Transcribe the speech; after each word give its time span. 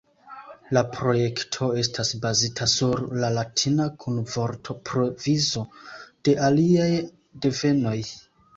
La 0.77 0.81
projekto 0.93 1.67
estas 1.81 2.13
bazita 2.23 2.67
sur 2.71 3.03
la 3.25 3.29
latina 3.37 3.87
kun 4.05 4.19
vortprovizo 4.33 5.65
de 6.31 6.39
aliaj 6.51 6.91
devenoj. 7.47 7.97